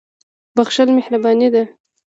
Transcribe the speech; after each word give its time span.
•بخښل 0.55 0.89
مهرباني 0.97 1.47
ده. 1.53 1.63